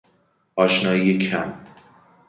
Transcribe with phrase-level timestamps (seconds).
[0.55, 1.53] آشنایی کم